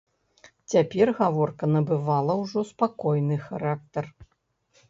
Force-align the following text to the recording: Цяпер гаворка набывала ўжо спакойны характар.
Цяпер 0.71 1.11
гаворка 1.19 1.69
набывала 1.73 2.33
ўжо 2.41 2.65
спакойны 2.71 3.41
характар. 3.47 4.05